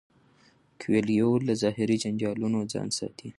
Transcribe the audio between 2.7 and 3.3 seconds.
ځان ساتي.